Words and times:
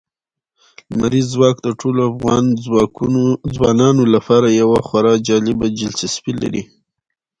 لمریز 0.89 1.27
ځواک 1.35 1.57
د 1.63 1.67
ټولو 1.79 1.99
افغان 2.11 2.43
ځوانانو 3.55 4.03
لپاره 4.13 4.47
یوه 4.61 4.79
خورا 4.87 5.13
جالب 5.27 5.59
دلچسپي 5.79 6.33
لري. 6.41 6.63